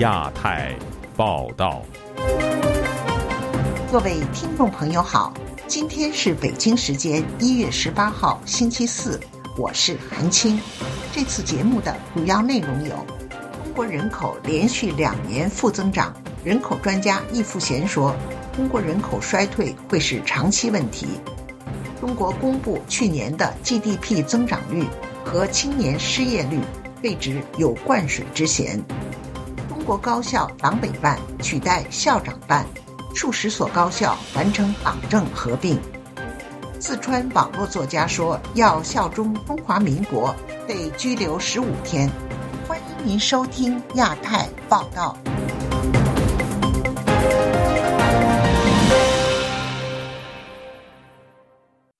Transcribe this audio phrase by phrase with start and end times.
[0.00, 0.74] 亚太
[1.14, 1.82] 报道，
[3.92, 5.30] 各位听众朋友好，
[5.66, 9.20] 今天是北京时间一月十八号星期四，
[9.58, 10.58] 我是韩青。
[11.12, 12.96] 这次节目的主要内容有：
[13.62, 18.16] 中国人口连续两年负增长，人口专家易富贤说，
[18.56, 21.08] 中国人口衰退会是长期问题。
[22.00, 24.82] 中国公布去年的 GDP 增长率
[25.26, 26.58] 和青年失业率，
[27.02, 28.82] 被指有灌水之嫌。
[29.90, 32.64] 国高校党委办取代校长办，
[33.12, 35.80] 数十所高校完成党政合并。
[36.78, 40.32] 四川网络作家说要效忠中华民国，
[40.64, 42.08] 被拘留十五天。
[42.68, 45.18] 欢迎您收听亚太报道。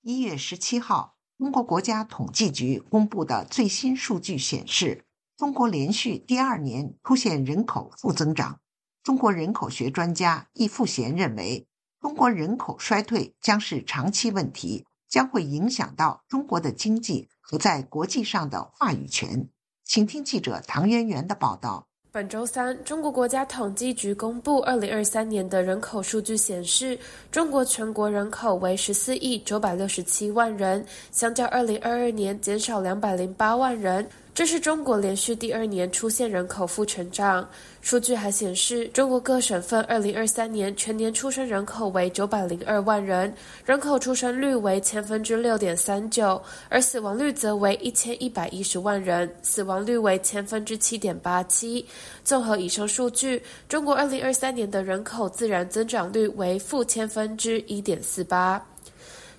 [0.01, 5.03] 一月十七号，中国国家统计局公布的最新数据显示。
[5.41, 8.59] 中国连续第二年出现人口负增长。
[9.01, 11.65] 中国人口学专家易富贤认为，
[11.99, 19.49] 中国人口衰退将是长期问题，将会影响到中国的经济和在国际上的话语权。
[19.83, 21.87] 请听记者唐渊源的报道。
[22.11, 26.99] 本周三，中国国家统计局公布二零二三年的人口数据显示，
[27.31, 34.07] 中国全国人口为十四亿九百六十七万人，相较二零二二年减少两百零八万人。
[34.33, 37.47] 这是中国连续第二年出现人口负成长。
[37.81, 43.33] 数据还显示，中国各省份二零二三年全年出生人口为九百零二万人，
[43.65, 51.85] 人口出生率为千分之六点三九，而死亡率则为一千一百一十万人，死亡率为千分之七点八七。
[52.23, 58.65] 综合以上数据，中国二零二三年的人口自然增长率为负千分之一点四八。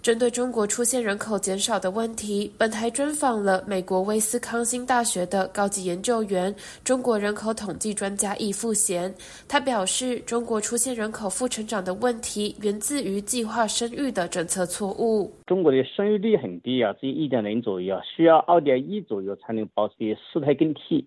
[0.02, 9.14] 针对中国出现人口减少的问题，本台专访了美国威斯康星大学的高级研究员、中国人口统计专家易富贤。
[9.48, 15.32] 他表示，中国出现人口负成长的问题，源自于计划生育的政策错误。
[15.46, 19.94] 中国的生育率很低啊，只有一点零左右啊，需要二点一左右才能保持
[20.32, 21.06] 四胎更替，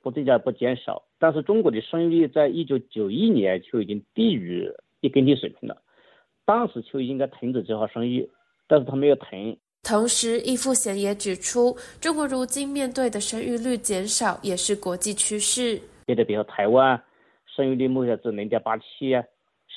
[0.00, 1.02] 不增加不减少。
[1.18, 4.66] 但是中国的生育率在一九九一年就已经低于
[5.02, 5.76] 一更替水平了。
[6.50, 8.28] 当时就应该停止计划生育，
[8.66, 9.56] 但是他没有停。
[9.84, 15.80] 同时，易富贤也指出，中国如今面对的生育率减少也是国际趋势。
[16.06, 17.00] 别的比如台湾，
[17.46, 19.12] 生育率目前只零点八七，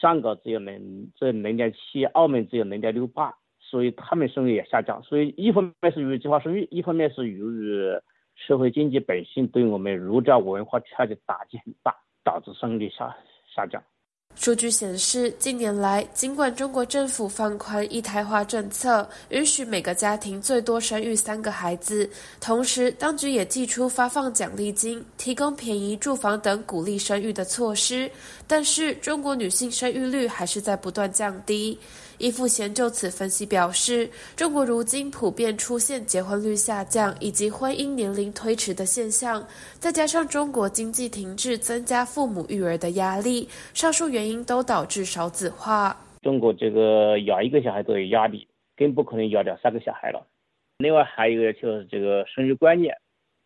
[0.02, 5.04] 香港只有零只有零点七，澳门只有零点六八，所以他们生育也下降。
[5.04, 7.88] 所以一方面是由于计划生育，一方面是由于
[8.36, 13.16] 社会经济本身对我们儒家文化圈的打击很大，导致生育率下
[13.56, 13.84] 下降。
[14.36, 22.10] 数据显示，近年来，尽管中国政府放宽一胎化政策，允许每个家庭最多生育三个孩子，
[22.42, 28.12] 同时当局也寄出发放奖励金、提供便宜住房等鼓励生育的措施，
[28.48, 31.78] 但是中国女性生育率还是在不断降低。
[32.20, 39.46] 易富贤就此分析表示，中国如今普遍出现结婚率下降以及婚姻年龄推迟的现象，
[39.80, 45.98] 再加上中国经济停滞，增加父母育儿的压力，上述原因都导致少子化。
[46.22, 50.26] 中国这个养一个小孩都有压力，更不可能养两三个小孩了。
[50.78, 52.96] 另外还有一个就是这个生育观念，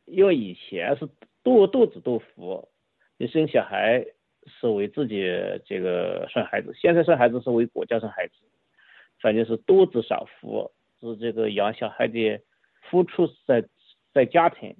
[0.05, 1.07] 因为以前是
[1.41, 2.67] 多肚子多福，
[3.17, 4.05] 你生小孩
[4.59, 5.23] 是为自己
[5.65, 8.33] 这个生孩子，现在生孩子是为国家生孩子。
[9.19, 10.69] 反正是多子少福，
[11.01, 12.39] 是这个养小孩的
[12.87, 13.63] 付出在
[14.13, 14.75] 在家庭，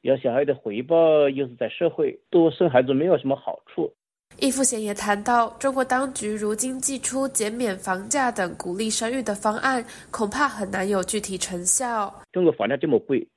[0.00, 3.92] 养小孩的回报又是在社会，多生孩子没有什么好处。
[4.38, 12.10] 易富贤也谈到，中国当局如今祭出减免房价等鼓励生育的方案，恐怕很难有具体成效。
[12.32, 13.28] 中国房价这么贵，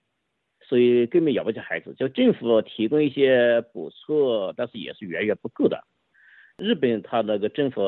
[0.67, 1.93] 所以根本养不起孩子。
[1.97, 5.83] 就政府提供一些补助，但是也是远远不够的。
[6.57, 7.81] 日本它那个政府。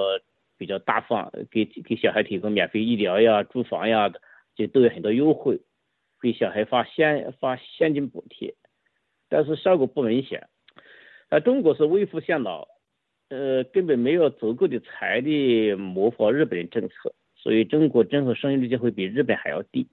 [0.60, 4.12] 比较大方，给给小孩提供免费医疗呀、住房呀，
[4.56, 5.62] 就都有很多优惠，
[6.20, 8.56] 给小孩发现发现金补贴，
[9.30, 10.48] 但是效果不明显。
[11.30, 12.68] 那中国是微富先老，
[13.30, 19.88] 呃，根本没有足够的财力模仿日本的政策，所以中国政府生育率就会比日本还要低。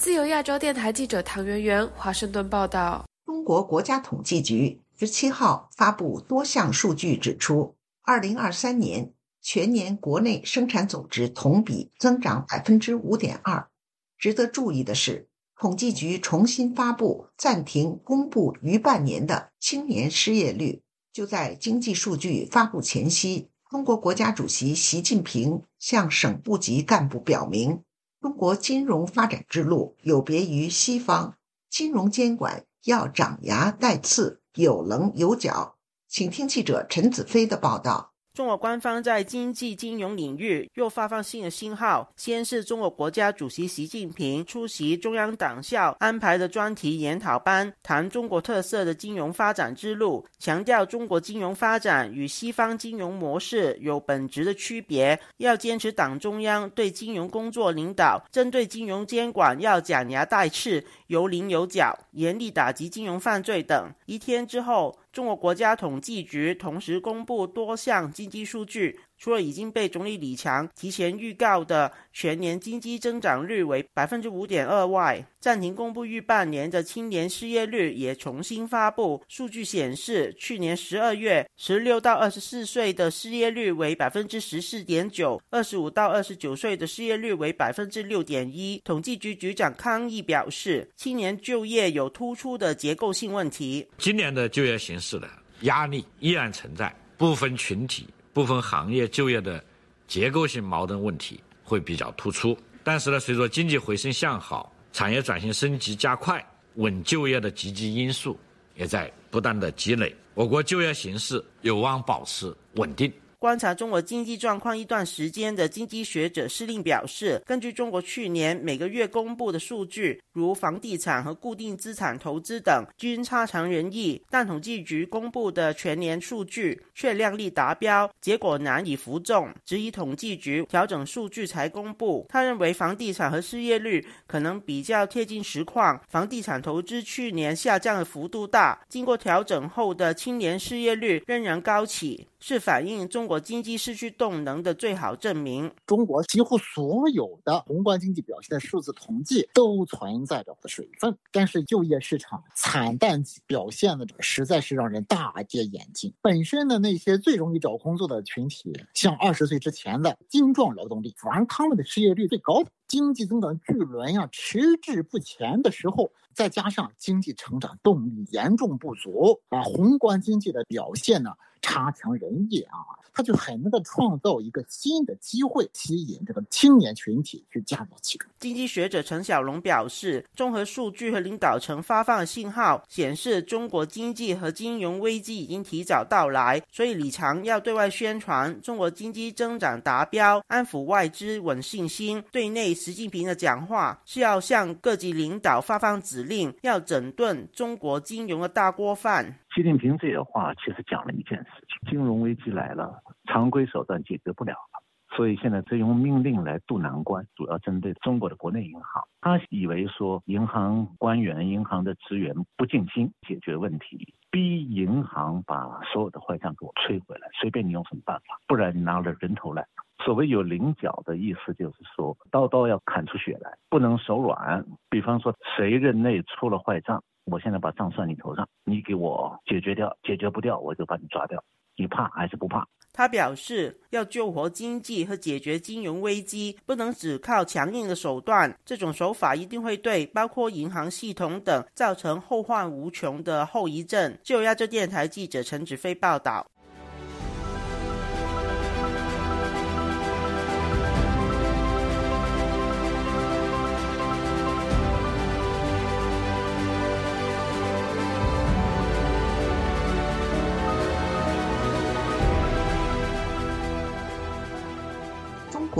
[0.00, 3.04] 自由亚洲电台记者唐媛媛华盛顿报道。
[3.24, 9.12] 中国国家统计局十七号发布多项数据，指出，二零二三年。
[9.44, 13.68] 全年国内生产总值同比增长百分之五点二。
[14.16, 20.82] 值得注意的是，统计局重新发布暂停公布逾半年的青年失业率。
[21.12, 27.82] 就在经济数据发布前夕，中国国家主席习近平向省部级干部表明，
[28.22, 31.38] 中国金融发展之路有别于西方，
[31.68, 35.76] 金融监管要长牙带刺，有棱有角。
[36.06, 38.11] 请听记者陈子飞的报道。
[38.34, 42.10] 中国官方在经济金融领域又发放新的信号。
[42.16, 63.92] 先是中国国家主席习近平出席中央党校安排的专题研讨班，谈中国特色的金融发展之路，强调中国金融发展与西方金融模式有本质的区别，要坚持党中央对金融工作领导，针对金融监管要假牙带刺、有棱有角，严厉打击金融犯罪等。
[64.06, 64.96] 一天之后。
[65.12, 68.98] 中国国家统计局同时公布多项经济数据。
[69.22, 79.22] 除了已经被总理李强提前预告的全年经济增长率为百分之五点二外，暂停公布预半年的青年失业率也重新发布。
[79.28, 88.82] 数据显示，去年十二月十六到二十四岁的失业率为百分之十四点九，二十五到二十九岁的失业率为百分之六点一。
[88.84, 93.86] 统计局局长康毅表示，青年就业有突出的结构性问题。
[93.98, 95.30] 今年的就业形势的
[95.60, 98.08] 压力依然存在，部分群体。
[98.32, 99.62] 部分行业就业的
[100.06, 106.44] 结构性矛盾问题会比较突出，但是呢，随着经济回升向好、产业转型升级加快，
[106.74, 108.38] 稳就业的积极因素
[108.74, 113.12] 也在不断的积累，我国就业形势有望保持稳定。
[113.42, 132.24] 观察中国经济状况一段时间的经济学者施令表示，根据中国去年每个月公布的数据，如房地产和固定资产投资等均差强人意，但统计局公布的全年数据却靓丽达标，结果难以服众，质疑统计局调整数据才公布。
[132.28, 142.28] 他认为房地产和失业率可能比较贴近实况，房地产投资去年下降的幅度大，经过调整后的青年失业率仍然高企。
[142.44, 145.72] 是反映中国经济失去动能的最好证明。
[145.86, 156.12] 中国几乎所有的宏观经济表现的数字统计都存在着水分，但是就业市场惨淡表现的实在是让人大跌眼镜。
[156.20, 162.64] 本身的那些最容易找工作的群体，像二十岁之前的精壮劳动力，反而他们的失业率最高。
[162.88, 171.30] 经济增长巨轮呀迟滞不前的时候，再加上经济成长动力严重不足，啊，宏观经济的表现呢？
[171.62, 172.76] 差强人意啊，
[173.14, 178.28] 他就很能够创造一个新的机会，吸引这个青年群体去加入其中。
[178.40, 192.22] 经济学者陈小龙表示，综合数据和领导层发放的信号显示，中国经济和金融危机已经提早到来，所以李强要对外宣传中国经济增长达标，安抚外资稳信心。
[192.32, 199.38] 对内，习近平的讲话是要向各级领导发放指令，要整顿中国金融的大锅饭。
[199.54, 204.82] 习近平这些话其实讲了一件事情：金融危机来了，常规手段解决不了了，
[205.14, 209.02] 所以现在在用命令来渡难关，主要针对中国的国内银行。
[209.20, 219.66] 他以为说银行官员、银行的职员不尽心解决问题，逼银行把所有的坏账给我催回来，随便你用什么办法，不然你拿了人头来。
[220.02, 224.64] 所谓有棱角的意思，就是说刀刀要砍出血来，不能手软。
[224.88, 227.04] 比方说谁任内出了坏账。
[227.24, 231.42] 我现在把账算你头上，你给我解决掉，解决不掉我就把你抓掉。
[231.76, 232.66] 你怕还是不怕？
[232.92, 244.18] 他表示，要救活经济和解决金融危机，不能只靠强硬的手段，这种手法一定会对包括银行系统等造成后患无穷的后遗症。
[244.22, 246.46] 就亚洲电台记者陈子飞报道。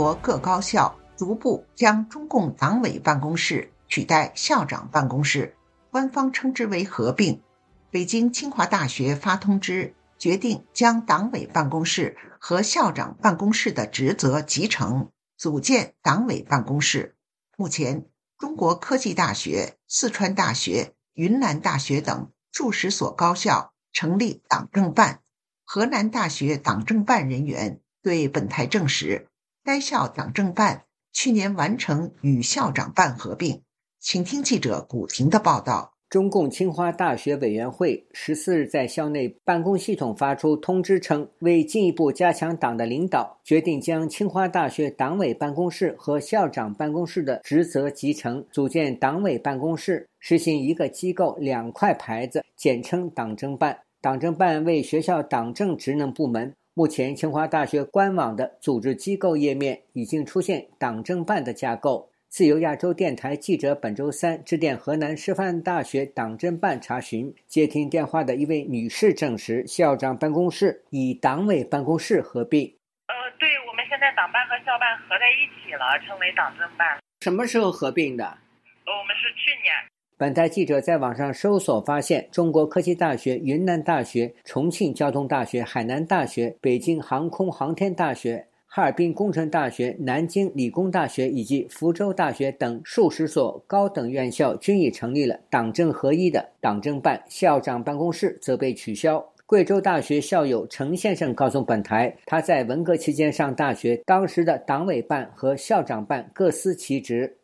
[0.03, 5.55] 国各高校逐步将中共党委办公室取代校长办公室，
[5.91, 7.41] 官方称之为合并。
[7.89, 17.15] 北京清华大学发通知，决定将党委办公室和校长办公室的职责集成，组建党委办公室。
[17.55, 18.05] 目前，
[18.37, 25.21] 中国科技大学、四川大学、云南大学等数十所高校成立党政办。
[25.63, 29.29] 河南大学党政办人员对本台证实。
[29.65, 33.61] 该校党政办去年完成与校长办合并，
[33.97, 35.93] 请听记者古婷的报道。
[36.09, 53.79] 中共清华大学委员会十四日在校内办公系统发出通知称，为进一步加强党的领导，决定将清华大学党委办公室和校长办公室的职责集成，组建党委办公室，实行一个机构两块牌子，简称党政办。
[54.01, 56.53] 党政办为学校党政职能部门。
[56.75, 62.09] 目前，清华大学官网的组织机构页面已经出现党政办的架构。
[62.29, 72.65] 自由亚洲电台记者本周三致电河南师范大学党政办查询，接听电话的一位女士证实，校长办公室与党委办公室合并。
[73.05, 76.97] 呃，对，我们现在党办和校办合在一起了，称为党政办。
[77.21, 78.25] 什么时候合并的？
[78.25, 79.92] 呃，我们是去年。
[80.15, 88.45] 本台记者在网上搜索发现，中国科技大学、云南大学、重庆交通大学、海南大学、北京航空航天大学。
[88.67, 99.23] 哈尔滨工程大学、南京理工大学以及福州大学等数十所高等院校均已成立了党政合一的党政办，校长办公室则被取消。
[99.45, 107.37] 贵州大学校友陈先生告诉本台，他在文革期间上大学，当时的党委办和校长办各司其职。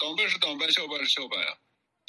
[0.00, 1.52] 党办是党办，校办是校办啊，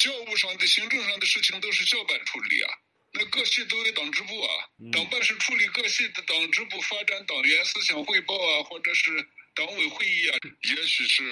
[0.04, 2.68] 教务上的、行政上的事情都是校办处理啊。
[3.14, 4.48] 那各系都有党支部啊，
[4.92, 9.10] 党办是处理各系的党支部发展党员思想汇报啊，或者是
[9.54, 10.36] 党委会议啊，
[10.68, 11.22] 也许是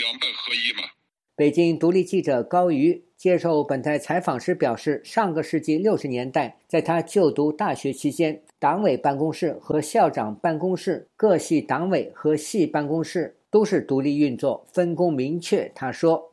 [0.00, 0.88] 两办合一嘛。
[1.34, 15.70] 北京独立记者高瑜接受本台采访时表示，上个世纪六十年代，在他就读大学期间，党委办公室和校长办公室、各系党委和系办公室都是独立运作，分工明确。
[15.74, 16.32] 他说：“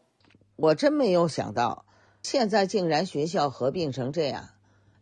[0.55, 1.85] 我真没有想到，
[2.21, 4.49] 现在竟然学校合并成这样。”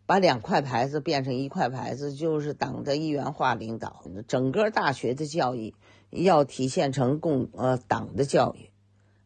[0.08, 4.04] 把两块牌子变成一块牌子，就是党的一元化领导。
[4.28, 5.74] 整个大学的教育
[6.10, 8.72] 要体现成共呃党的教育，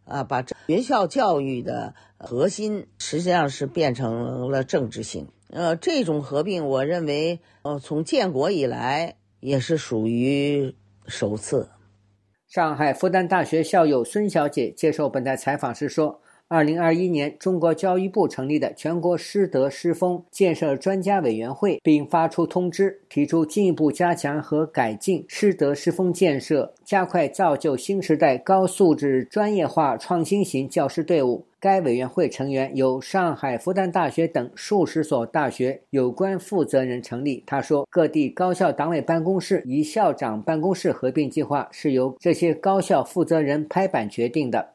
[0.03, 5.27] 啊，把学校教育的核心实际上是变成了政治性。
[5.49, 10.75] 呃，这种合并，我认为呃从建国以来也是属于
[11.07, 11.69] 首次。
[12.47, 16.21] 上海复旦大学校友孙小姐接受本台采访时说。
[16.47, 31.45] 二零二一年，中国教育部成立的全国师德师风建设专家委员会，并发出通知，提出进一步加强和改进师德师风建设，加快造就新时代高素质、专业化、创新型教师队伍。
[31.59, 37.43] 该委员会成员由上海复旦大学等数十所大学有关负责人成立。
[37.47, 44.74] 他说，各地高校党委办公室与校长办公室合并计划是由这些高校负责人拍板决定的。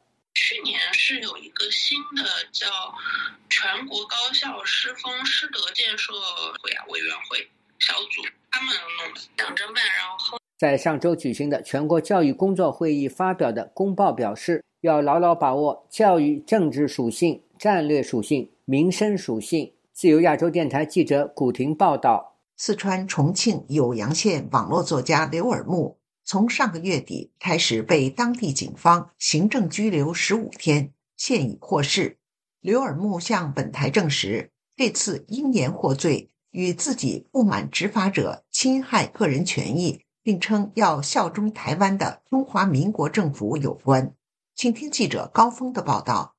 [1.71, 2.67] 新的叫
[3.49, 6.13] 全国高校师风师德建设
[6.63, 7.49] 会啊委员会
[7.79, 19.73] 小组，他们弄的党政办，然后在上周举行的全国教育工作会议发表的公报表示，要牢牢把握教育政治属性、战略属性、民生属性。
[19.93, 25.99] 自由亚洲电台记者古婷报道：四川重庆酉阳县网络作家刘尔木。
[26.23, 32.17] 从上个月底开始被当地警方行政拘留十五天，现已获释。
[32.63, 44.15] 刘尔木向本台证实，这次因言获罪与自己不满执法者侵害个人权益，并称要效忠台湾的中华民国政府有关。
[44.55, 46.37] 请听记者高峰的报道。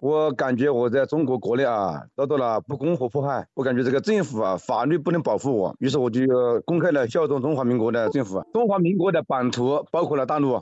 [0.00, 6.20] 我感觉我在中国国内啊遭到了不公和迫害，我感觉这个政府啊法律不能保护我，于是我就
[6.64, 8.44] 公开了效忠中华民国的政府。
[8.52, 10.60] 中华民国的版图包括了大陆。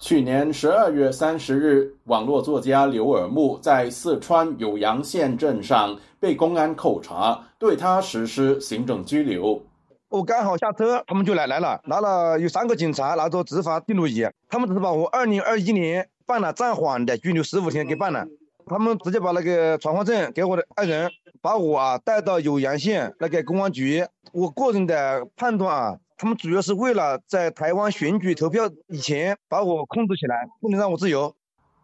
[0.00, 9.62] 去年十二月三十日，网络作家刘尔木在四川酉阳县镇上被公安扣查，对他实施行政拘留。
[10.08, 18.24] 我刚好下车，他们就来来了，拿了有三个警察拿着执法记录仪，他们只是把我二零二一年办了暂缓的拘留十五天给办了。
[18.66, 21.10] 他们直接把那个传唤证给我的爱人，
[21.42, 24.06] 把我啊带到酉阳县那个公安局。
[24.32, 31.34] 我个人的判断啊，他们主要是为了在台湾选举投票以前把我控制起来，不能让我自由。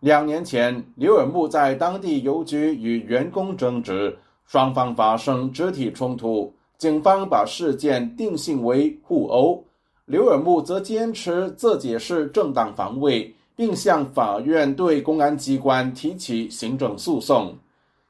[0.01, 9.65] 两年前，刘尔木在当地邮局与员工争执，双方发生肢体冲突，警方把事件定性为互殴。
[10.05, 13.35] 刘尔木则坚持自己是正当防卫。
[13.57, 17.57] 并向法院对公安机关提起行政诉讼。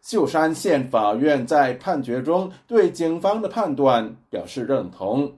[0.02, 5.32] 秀山县法院在判决中对警方的判断表示认同。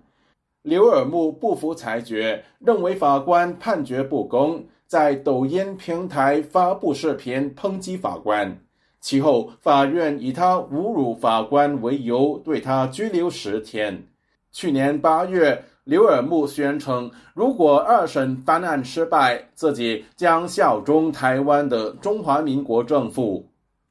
[0.62, 8.58] 刘尔木不服裁决，认为法官判决不公，在抖音平台发布视频抨击法官。
[9.00, 14.06] 其后，法院以他侮辱法官为由，对他拘留十天。
[14.52, 15.64] 去年八月。
[15.84, 23.48] 刘尔木宣称，如果二审翻案失败，自己将效忠台湾的中华民国政府。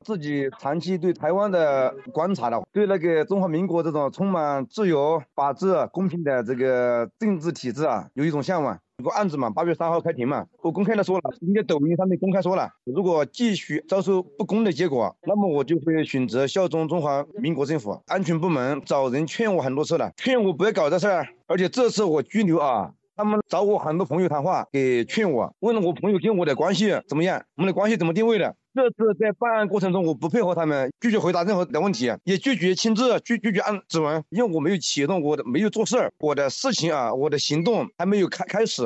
[0.08, 8.80] 自己长期对台湾的观察了，对那个中华民国这种充满自由、法治、公平的这个政治体制啊，有一种向往。
[9.00, 18.02] 有个案子嘛，八月三号开庭嘛，我公开的说了，人家抖音上面公开说了，如果继续遭受不公的结果，那么我就会选择效忠中华民国政府。
[18.08, 28.56] 安全部门找人劝我很多次了，劝我不要搞这事儿，而且这次我拘留啊，他们找我很多朋友谈话，给劝我，问了我朋友跟我的关系怎么样，我们的关系怎么定位的。
[28.78, 38.84] 这次在办案过程中，我不配合他们，拒绝回答任何的问题，也拒绝签字，拒拒绝按指纹，因为我没有启动，我的没有做事儿，我的事情啊，我的行动还没有开开始。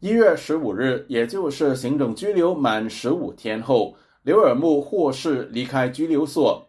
[0.00, 6.66] 一月十五日，也就是行政拘留满十五天后，刘尔木获释离开拘留所。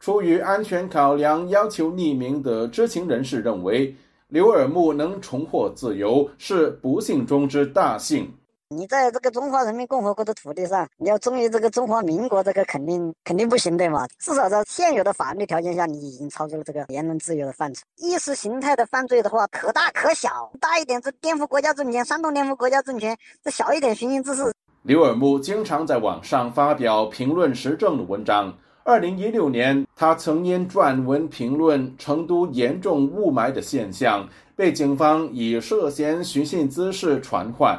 [0.00, 3.94] 出于安全考量，要求匿名的知情人士认为，
[4.26, 8.28] 刘尔木能重获自由是不幸中之大幸。
[8.72, 14.08] 你在这个中华人民共和国的土地上，你要忠于这个中华民国，这个肯定肯定不行对吗？
[14.18, 17.82] 至少在现有的法律条件下，你已经超出了这个言论自由的范畴。
[17.98, 23.14] 意识形态的犯罪的话，可大可小，大一点是颠覆国家政权，煽动颠覆国家政权；
[23.44, 24.54] 这小一点，寻衅滋事。
[24.82, 28.54] 刘尔木经常在网上发表评论时政的文章。
[28.84, 34.26] 二零一六年，他曾因撰文评论成都严重雾霾的现象，
[34.56, 37.78] 被警方以涉嫌寻衅滋事传唤。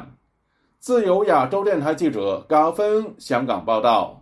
[0.84, 4.20] 自由亚洲电台记者高峰香港报道。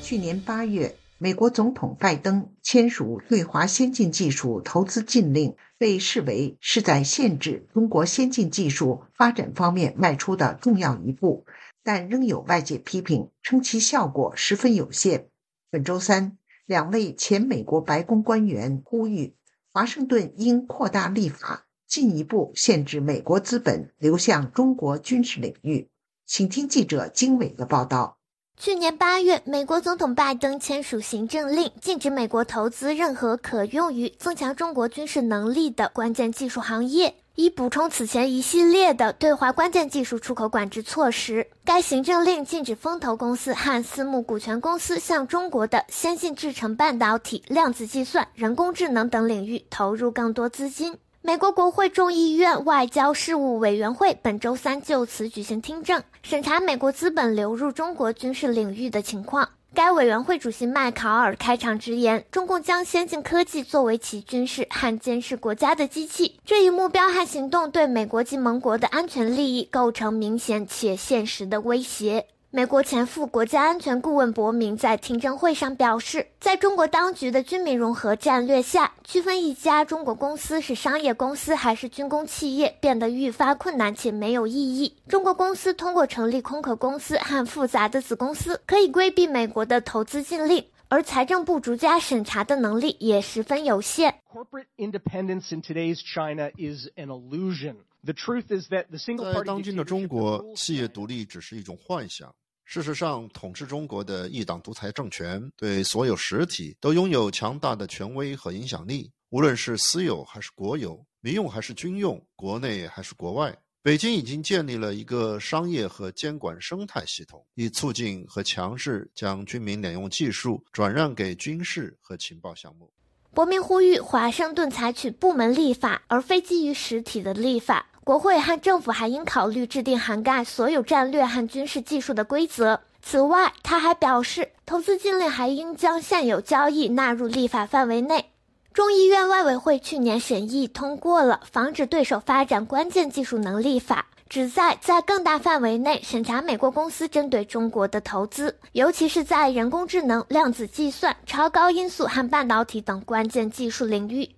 [0.00, 5.54] 去年八月，美国总统拜登签署对华先进技术投资禁令。
[5.76, 11.46] 被视为是在限制中国先进技术发展方面迈出的重要一步，
[11.82, 15.28] 但仍有外界批评称其效果十分有限。
[15.70, 16.36] 本周三，
[16.66, 19.34] 两位前美国白宫官员呼吁
[19.72, 25.88] 华盛顿应扩大立法，进一步限制美国资本流向中国军事领域。
[26.26, 28.19] 请听记者经纬的报道。
[28.62, 41.46] 去年八月，美国总统拜登签署行政令，禁止美国投资任何可用于增强中国军事能力的关键技术行业，以补充此前一系列的对华关键技术出口管制措施。
[41.64, 50.98] 该行政令禁止风投公司和私募股权公司向中国的先进制程半导体、量子计算、人工智能等领域投入更多资金。
[51.22, 59.50] 美国国会众议院外交事务委员会本周三就此举行听证，审查美国资本流入中国军事领域的情况。
[59.74, 72.24] 该委员会主席麦考尔开场直言，中共将先进科技作为其军事和监视国家的机器，这一目标和行动对美国及盟国的安全利益构成明显且现实的威胁。
[72.52, 84.96] 美国前副国家安全顾问伯明在听证会上表示，在中国当局的军民融合战略下，区分一家中国公司是商业公司还是军工企业变得愈发困难且没有意义。
[85.06, 94.16] 中国公司通过成立空壳公司和复杂的子公司，可以规避美国的投资禁令，而财政部逐家审查的能力也十分有限。
[94.28, 97.76] Corporate independence in today's China is an illusion.
[98.02, 102.34] The truth is that the single 在当今的中国，企业独立只是一种幻想。
[102.64, 113.56] 事实上，统治中国的一党独裁政权对所有实体都拥有强大的权威和影响力，无论是私有还是国有，民用还是军用，国内还是国外。
[113.82, 122.92] 北京已经建立了一个商业和监管生态系统，以促进和强势将军民两用技术转让给军事和情报项目。
[123.32, 127.86] 伯明呼吁华盛顿采取部门立法，而非基于实体的立法。
[128.10, 132.80] 国会和政府还应考虑制定涵盖所有战略和军事技术的规则。
[133.00, 138.32] 此外，他还表示，投资禁令还应将现有交易纳入立法范围内。
[138.74, 154.28] 众议院外委会去年审议通过了《防止对手发展关键技术能力法》，旨在在更大范围内审查美国公司针对中国的投资，尤其是在人工智能、量子计算、超高音速和半导体等关键技术领域。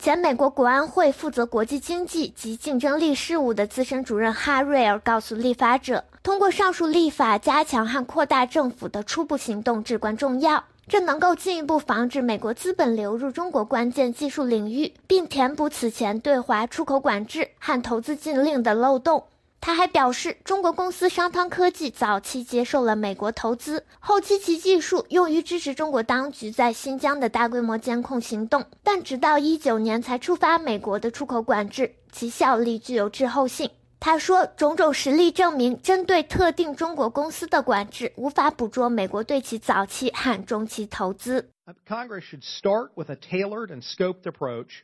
[0.00, 19.24] 前美国国安会负责国际经济及竞争力事务的资深主任哈瑞尔告诉立法者，通过上述立法加强和扩大政府的初步行动至关重要，这能够进一步防止美国资本流入中国关键技术领域，并填补此前对华出口管制和投资禁令的漏洞。
[19.62, 33.70] 他还表示，中国公司商汤科技早期接受了美国投资，后期其技术用于支持中国当局在新疆的大规模监控行动，但直到一九年才触发美国的出口管制，其效力具有滞后性。
[34.00, 41.50] 他说，种种实例证明，针对特定中国公司的管制无法捕捉美国对其早期和中期投资。
[41.86, 44.80] Congress should start with a tailored and scoped approach.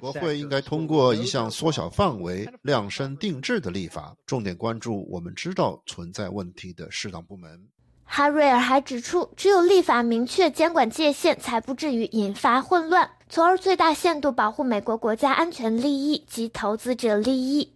[0.00, 7.68] 国会应该通过一项缩小范围、量身定制的立法，重点关注我们知道存在问题的适当部门。
[8.04, 17.74] 哈瑞尔还指出，只有立法明确监管界限，才不至于引发混乱，从而最大限度保护美国国家安全利益及投资者利益。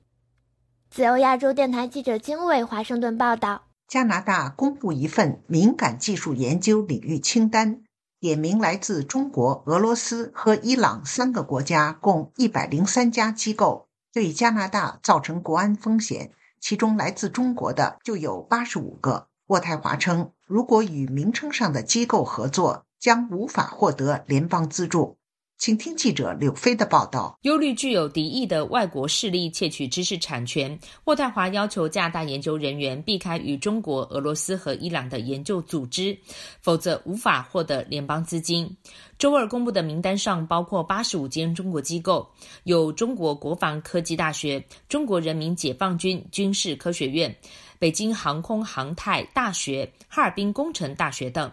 [0.89, 7.83] 自由亚洲电台记者经纬华盛顿报道：加拿大公布一份敏感技术研究领域清单，
[8.21, 16.31] 点名来自中国、俄罗斯和伊朗三个国家共一百零三家机构对加拿大造成国安风险，
[16.61, 19.29] 其中来自中国的就有八十五个。
[19.47, 25.17] 渥太华称，如果与名称上的机构合作，将无法获得联邦资助。
[25.61, 27.39] 请听记者柳飞的报道。
[27.43, 36.17] 忧虑具有敌意的外国势力窃取知识产权，渥太华要求加拿大研究人员避开与中国、俄罗斯和伊朗的研究组织，
[36.63, 38.75] 否则无法获得联邦资金。
[39.19, 42.27] 周二公布的名单上包括八十五间中国机构，
[42.65, 47.37] 有中国国防科技大学、中国人民解放军军事科学院。
[47.79, 51.51] 北京航空航太大学、哈尔滨工程大学等，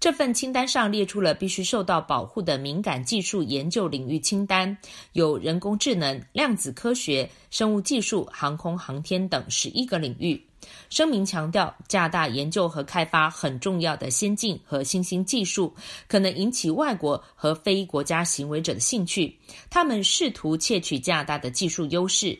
[0.00, 4.76] 这份清单上列出了必须受到保护的敏感技术研究领域清单，
[5.12, 10.40] 有人工智能、量子科学、生物技术、航空航天等十一个领域。
[10.88, 15.74] 声明强调，加大研究和开发很重要的先进和新兴技术，
[16.06, 19.36] 可能引起外国和非国家行为者的兴趣，
[19.68, 22.38] 他们试图窃取加大的技术优势。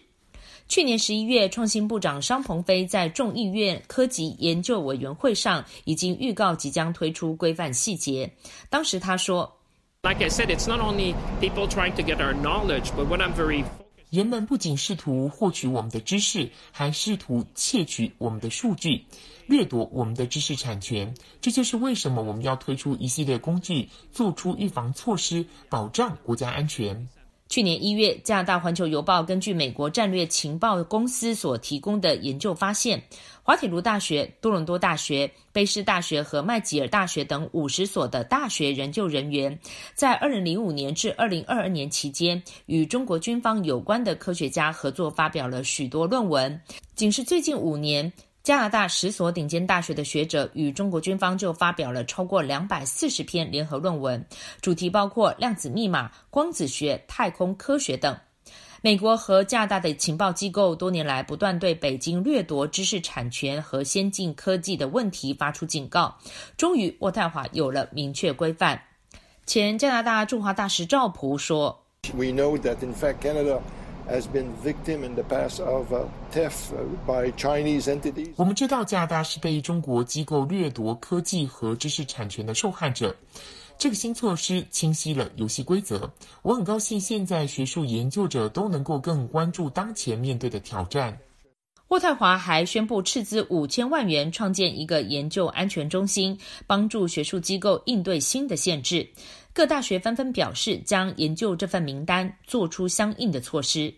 [0.68, 8.30] 去年十一月，创新部长商鹏飞在众议院科技研究委员会上已经预告即将推出规范细节。
[8.68, 9.50] 当时他说
[10.02, 13.64] ：“Like I said, it's not only people trying to get our knowledge, but what I'm very
[14.10, 19.06] 人们不仅试图获取我们的知识，还试图窃取我们的数据，
[19.46, 21.14] 掠夺我们的知识产权。
[21.40, 27.08] 这就是为什么我们要推出一系列工具，做出预防措施，保障国家安全。”
[27.48, 33.02] 去年一月，加拿大《环球邮报》根据美国战略情报公司所提供的研究发现，
[33.42, 39.58] 滑铁卢大学、多伦多大学、卑诗大学和麦吉尔大学等五十所的大学研究人员，
[39.94, 46.60] 在二零零五年至二零二二年期间，与中国军方有关的科学家合作，发表了许多论文。
[46.94, 48.12] 仅是最近五年。
[48.48, 54.24] 加拿大十所顶尖大学的学者与中国军方就发表了超过两百四十篇联合论文，
[54.62, 58.16] 主题包括量子密码、光子学、太空科学等。
[58.80, 66.16] 美国和加拿大的情报机构多年来不断对北京掠夺知识产权和先进科技的问题发出警告。
[66.56, 68.80] 终于，渥太华有了明确规范。
[69.44, 71.84] 前加拿大驻华大使赵普说
[72.14, 73.60] ：“We know that in fact Canada。”
[74.08, 75.86] Has been victim in the past of
[76.32, 76.72] theft
[77.06, 78.32] by Chinese entities.
[78.36, 83.14] 我们知道加拿大是被中国机构掠夺科技和知识产权的受害者。
[83.78, 86.10] 这个新措施清晰了游戏规则。
[86.42, 91.16] 我很高兴，现在学术研究者都能够更关注当前面对的挑战。
[91.88, 99.08] 渥太华还宣布斥资五千万元创建一个研究安全中心，帮助学术机构应对新的限制。
[99.58, 103.92] 各大学纷纷表示将研究这份名单，做出相应的措施。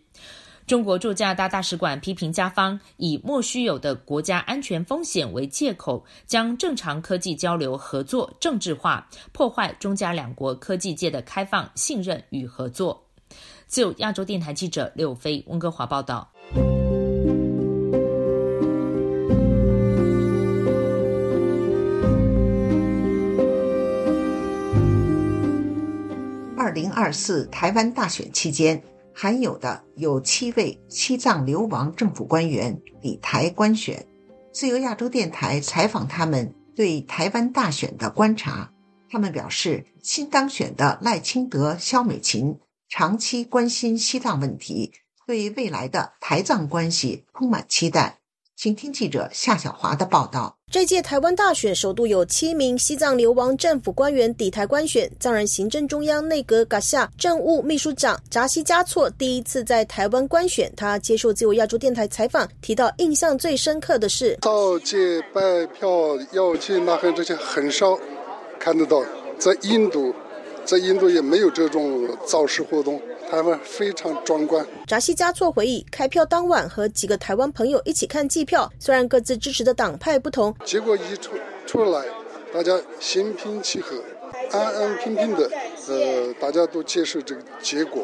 [0.67, 12.99] 中国驻加拿大大使馆批评加方以莫须有的国家安全风险为借口，将正常科技交流合作政治化，破坏中加两国科技界的开放、信任与合作。
[13.67, 16.27] 自由亚洲电台记者刘飞温哥华报道。
[26.71, 28.81] 二零二四台湾大选期间，
[29.13, 34.07] 含有的有七位西藏流亡政府官员抵台观选。
[34.53, 38.71] 自由亚洲电台采访他们对台湾大选的观察，
[39.11, 44.93] 他们表示，新当选的赖清德、萧美琴长期关心西藏问题，
[45.27, 48.21] 对未来的台藏关系充满期待。
[48.55, 50.60] 请听记者夏小华的报道。
[50.71, 55.11] 这届台湾大选首度有七名西藏流亡政府官员抵台观选。
[55.19, 60.73] 藏人行政中央内阁阁下政务秘书长扎西嘉措第一次在台湾观选。
[60.77, 67.99] 他接受自由亚洲电台采访，提到印象最深刻的是，到街拜票要去拿黑这些很少
[68.61, 69.03] 看得到，
[69.41, 70.15] 在印度，
[70.65, 73.03] 在印度也没有这种造势活动。
[73.31, 74.67] 台湾非常壮观。
[74.89, 82.05] 扎西加措回忆，开票当晚和几个台湾朋友一起看计票，虽然各自支持的党派不同，结果一出出来，
[82.53, 84.03] 大家心平气和，
[84.51, 85.49] 安安平平的，
[85.89, 88.03] 呃，大家都接受这个结果，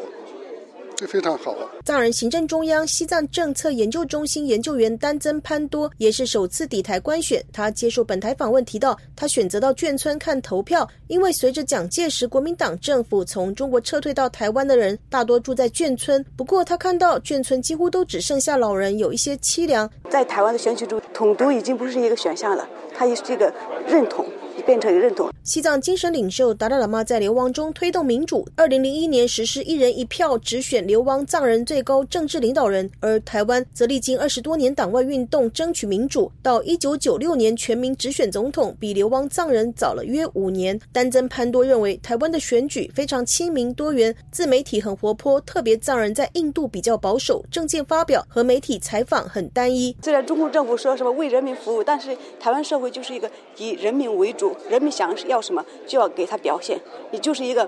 [0.97, 1.69] 这非常好啊。
[1.85, 7.41] 藏人行政中央西藏政策研究中心研究员丹增潘多也是首次抵台观选。
[7.53, 16.25] 他接受本台访问提到，他选择到眷村看投票，因为随着蒋介石国民党政府从中国撤退到台湾的人大多住在眷村。
[16.35, 19.87] 不过他看到眷村几乎都只剩下老人，有一些凄凉。
[20.09, 23.53] 在台湾的选举中，统独已经不是一个选项了，他也是这个
[23.87, 24.25] 认同。
[24.67, 25.31] 变成认同。
[25.43, 28.45] 西藏精神领袖达赖喇嘛在流亡中推动民主。
[28.57, 32.89] 二零零一年实施一人一票，直选流亡藏人最高政治领导人。
[32.99, 36.29] 而台湾则历经二十多年党外运动，争取民主。
[36.43, 40.77] 到一九九六年全民直选总统，比流亡藏人早了约五年。
[40.91, 49.95] 丹增潘多认为，台湾的选举非常亲民多元，自媒体很活泼，特别藏人在印度比较保守，政见发表和媒体采访很单一。
[50.03, 54.56] 虽然中共政府说什么为人民服务，但是台湾社会就是一个以人民为主。
[54.69, 56.79] 人民想要什么，就要给他表现。
[57.11, 57.67] 你就是一个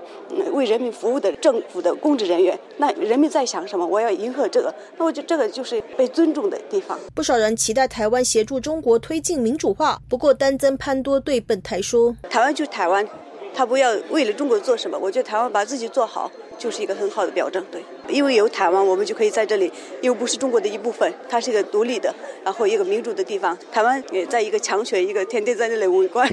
[0.52, 2.58] 为人民服务的政府的公职人员。
[2.76, 4.74] 那人民在想什么，我要迎合这个。
[4.96, 6.98] 那我觉得这个就是被尊重的地方。
[7.14, 9.98] 不少人期待台湾协助中国推进民主化。
[10.08, 13.06] 不过，丹增潘多对本台说：“台湾就是台湾，
[13.54, 14.98] 他不要为了中国做什么。
[14.98, 23.56] 我觉得台湾把自己做好。”就是一个很好的表征，对，因为有台湾，我们就可以在这里，又不是中国的一部分，它是一个独立的，然后一个民主的地方。
[23.70, 26.28] 台湾也在一个强权，一个天天在那里围观、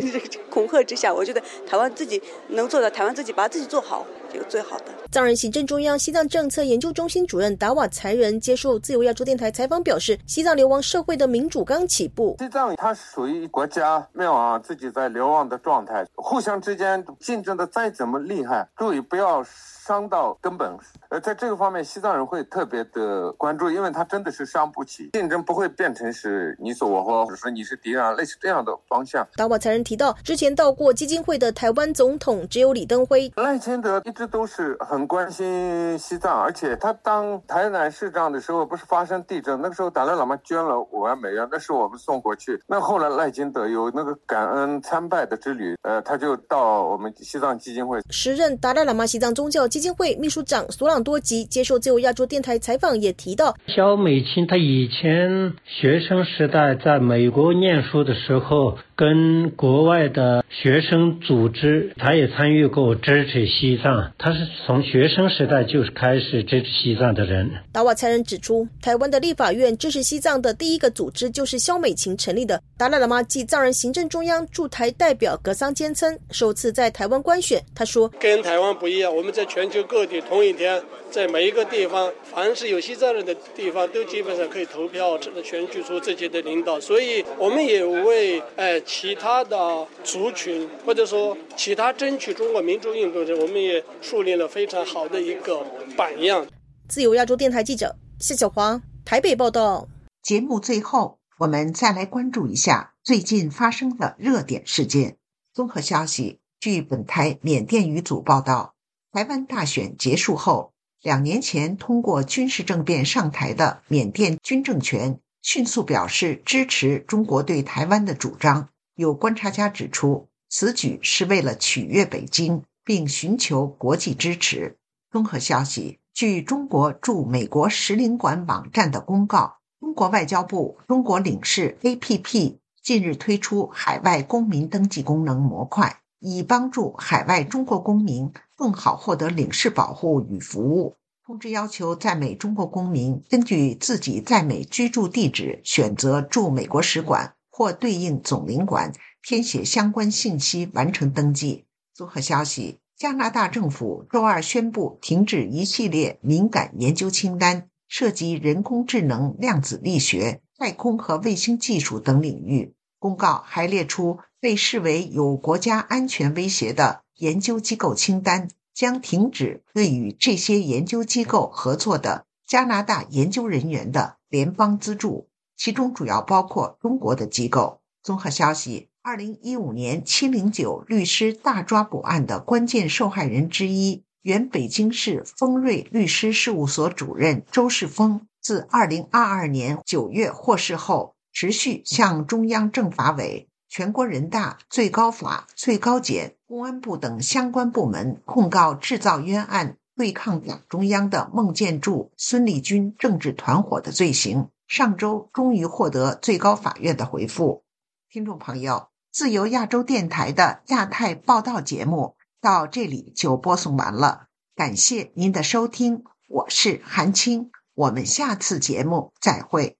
[0.49, 4.85] 恐吓之下，我觉得台湾自己能做到，台湾自己把自己做好，这个最好的。
[5.11, 12.35] 藏人行政中央西藏政策研究中心主任达瓦才仁接受自由亚洲电台采访表示，西藏流亡社会的民主刚起步。
[12.39, 19.45] 西藏它属于国家没有啊，自己在流亡的状态，互相之间竞争的再怎么厉害，注意不要。
[19.87, 25.09] 伤到根本，呃，在这个方面，西藏人会特别的关注，因为他真的是伤不起。
[25.13, 29.27] 竞争不会变成是你死我活，或者说你是敌人，类似这样的方向。
[29.35, 33.31] 达瓦才人提到，之前到过基金会的台湾总统只有李登辉。
[33.35, 42.59] 赖清德一直都是很关心西藏，而且他当台南市长的时候，不是发生地震，那个时候达赖喇嘛捐了五万美元，那是我们送过去。
[42.67, 48.01] 那后来赖清德有那个感恩参拜的之旅，呃，他就到我们西藏基金会。
[48.09, 49.67] 时任达赖喇嘛西藏宗教。
[49.67, 58.77] 基金会秘书长索朗多吉接受自由亚洲电台采访，也提到，肖美琴她以前学生时代在美国念书的时候。
[58.97, 64.11] 跟国外的学生组织，她也参与过支持西藏。
[64.17, 67.47] 她是从学生时代就是开始支持西藏的人。
[67.71, 72.59] 达瓦才人指出，台湾的立法院支持西藏的第一个组织就是肖美琴成立的。
[72.75, 77.61] 达赖喇嘛暨藏人行政中央驻台代表格桑坚称，首次在台湾官选。
[77.75, 86.79] 他说：“跟台湾不一样，我们在全球各地同一天。”在每一个地方，凡是有西藏人的地方，都基本上可以投票，选举出自己的领导。
[86.79, 95.63] 所以，我们也为哎其他的族群，或者说其他争取中国民主运动者，我们也树立了非常好的一个
[95.95, 96.43] 榜样。
[96.89, 99.87] 自由亚洲电台记者谢小华台北报道。
[100.23, 105.17] 节目最后，我们再来关注一下最近发生的热点事件。
[105.53, 108.73] 综合消息，据本台缅甸语组报道，
[109.11, 110.73] 台湾大选结束后。
[111.03, 118.69] 两年前通过军事政变上台的缅甸军政权迅速表示支持中国对台湾的主张。
[118.95, 124.75] 有观察家指出，此举是为了取悦北京，并寻求国际支持。
[125.11, 138.33] 综合消息，据中国驻美国使领馆网站的公告，中国外交部中国领事 APP 近日推出海外公民登记功能模块，以帮助海外中国公民。
[138.57, 140.97] 更好获得领事保护与服务。
[141.23, 151.65] 通知要求在美中国公民根据自己在美居住地址选择驻美国使馆或对应总领馆，填写相关信息完成登记。
[151.93, 162.73] 综合消息：加拿大政府周二宣布停止一系列敏感研究清单，涉及人工智能、量子力学、太空和卫星技术等领域。
[162.99, 167.01] 公告还列出被视为有国家安全威胁的。
[167.17, 177.81] 研究机构清单将停止对与这些研究机构合作的加拿大研究人员的联邦资助，其中主要包括中国的机构。
[178.03, 193.49] 综合消息：二零一五年七零九律师大抓捕案的关键受害人之一，原北京市丰瑞律师事务所主任周世峰，自二零二二年九月获释后，持续向中央政法委。
[193.67, 207.65] 全国人大、最高法、最高检、公安部等相关部门控告制造冤案、对抗党中央的孟建柱、孙立军政治团伙的罪行，上周终于获得最高法院的回复。
[208.09, 219.75] 听众朋友，自由亚洲电台的亚太报道节目到这里就播送完了，感谢您的收听，我是韩青，我们下次节目再会。